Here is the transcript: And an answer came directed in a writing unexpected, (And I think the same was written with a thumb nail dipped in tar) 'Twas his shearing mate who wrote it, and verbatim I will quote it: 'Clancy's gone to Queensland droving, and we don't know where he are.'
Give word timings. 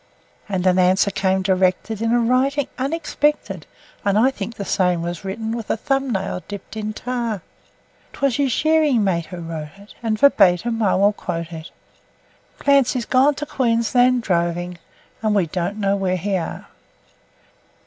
And 0.49 0.65
an 0.65 0.79
answer 0.79 1.11
came 1.11 1.43
directed 1.43 2.01
in 2.01 2.11
a 2.11 2.19
writing 2.19 2.67
unexpected, 2.79 3.67
(And 4.03 4.17
I 4.17 4.31
think 4.31 4.55
the 4.55 4.65
same 4.65 5.03
was 5.03 5.23
written 5.23 5.51
with 5.55 5.69
a 5.69 5.77
thumb 5.77 6.09
nail 6.11 6.41
dipped 6.47 6.75
in 6.75 6.91
tar) 6.91 7.43
'Twas 8.11 8.37
his 8.37 8.51
shearing 8.51 9.03
mate 9.03 9.27
who 9.27 9.37
wrote 9.41 9.69
it, 9.77 9.93
and 10.01 10.17
verbatim 10.17 10.81
I 10.81 10.95
will 10.95 11.13
quote 11.13 11.53
it: 11.53 11.69
'Clancy's 12.57 13.05
gone 13.05 13.35
to 13.35 13.45
Queensland 13.45 14.23
droving, 14.23 14.79
and 15.21 15.35
we 15.35 15.45
don't 15.45 15.77
know 15.77 15.95
where 15.95 16.17
he 16.17 16.35
are.' 16.35 16.65